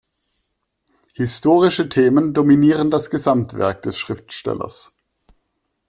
Historische 1.13 1.87
Themen 1.87 2.33
dominieren 2.33 2.89
das 2.89 3.11
Gesamtwerk 3.11 3.83
des 3.83 3.99
Schriftstellers. 3.99 4.93